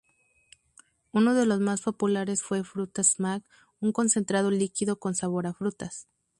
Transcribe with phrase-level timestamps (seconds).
[1.11, 3.43] Uno de los más populares fue "Fruta-Smack",
[3.79, 6.07] un concentrado líquido con sabor a frutas.